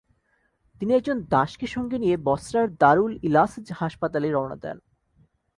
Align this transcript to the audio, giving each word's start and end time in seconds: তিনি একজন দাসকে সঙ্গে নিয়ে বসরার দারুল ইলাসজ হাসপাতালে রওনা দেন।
তিনি 0.81 0.91
একজন 0.93 1.17
দাসকে 1.29 1.67
সঙ্গে 1.67 1.97
নিয়ে 1.99 2.17
বসরার 2.17 2.67
দারুল 2.75 3.13
ইলাসজ 3.23 3.65
হাসপাতালে 3.71 4.27
রওনা 4.31 4.55
দেন। 4.55 4.77